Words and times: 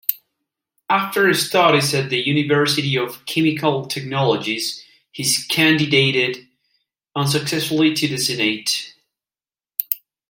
After 0.89 1.31
studies 1.35 1.93
at 1.93 2.11
University 2.11 2.97
of 2.97 3.23
Chemical 3.27 3.85
Technologies 3.85 4.83
he 5.11 5.23
candidated 5.47 6.47
unsuccessfully 7.15 7.93
to 7.93 8.07
the 8.07 8.17
Senate. 8.17 8.95